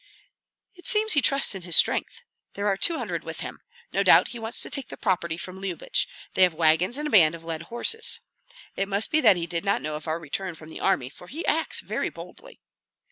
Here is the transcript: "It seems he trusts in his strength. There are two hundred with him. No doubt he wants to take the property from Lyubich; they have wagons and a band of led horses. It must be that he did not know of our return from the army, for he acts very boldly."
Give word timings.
"It 0.73 0.87
seems 0.87 1.13
he 1.13 1.21
trusts 1.21 1.53
in 1.53 1.61
his 1.61 1.75
strength. 1.75 2.23
There 2.55 2.65
are 2.65 2.75
two 2.75 2.97
hundred 2.97 3.23
with 3.23 3.41
him. 3.41 3.59
No 3.93 4.01
doubt 4.01 4.29
he 4.29 4.39
wants 4.39 4.59
to 4.61 4.69
take 4.71 4.87
the 4.87 4.97
property 4.97 5.37
from 5.37 5.61
Lyubich; 5.61 6.07
they 6.33 6.41
have 6.41 6.55
wagons 6.55 6.97
and 6.97 7.07
a 7.07 7.11
band 7.11 7.35
of 7.35 7.43
led 7.43 7.61
horses. 7.69 8.19
It 8.75 8.89
must 8.89 9.11
be 9.11 9.21
that 9.21 9.37
he 9.37 9.45
did 9.45 9.63
not 9.63 9.79
know 9.79 9.93
of 9.93 10.07
our 10.07 10.17
return 10.19 10.55
from 10.55 10.69
the 10.69 10.79
army, 10.79 11.09
for 11.09 11.27
he 11.27 11.45
acts 11.45 11.81
very 11.81 12.09
boldly." 12.09 12.59